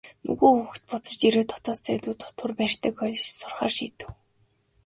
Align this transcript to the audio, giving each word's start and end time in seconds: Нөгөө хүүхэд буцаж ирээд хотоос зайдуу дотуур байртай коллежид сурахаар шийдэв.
Нөгөө 0.27 0.51
хүүхэд 0.57 0.83
буцаж 0.89 1.19
ирээд 1.27 1.49
хотоос 1.55 1.79
зайдуу 1.87 2.13
дотуур 2.21 2.51
байртай 2.59 2.91
коллежид 2.99 3.31
сурахаар 3.37 3.73
шийдэв. 3.77 4.09